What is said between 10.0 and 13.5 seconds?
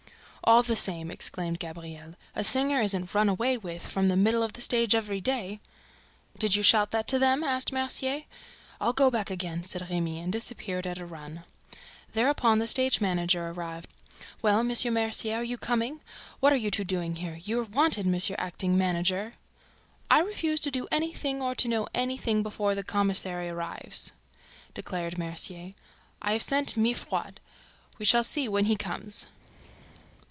and disappeared at a run. Thereupon the stage manager